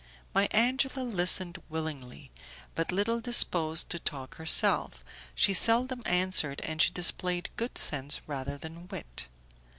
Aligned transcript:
My 0.33 0.47
Angela 0.49 1.03
listened 1.03 1.61
willingly, 1.69 2.31
but 2.73 2.91
little 2.91 3.21
disposed 3.21 3.91
to 3.91 3.99
talk 3.99 4.37
herself, 4.37 5.05
she 5.35 5.53
seldom 5.53 6.01
answered, 6.07 6.59
and 6.61 6.81
she 6.81 6.91
displayed 6.91 7.49
good 7.55 7.77
sense 7.77 8.19
rather 8.25 8.57
than 8.57 8.87
wit. 8.87 9.27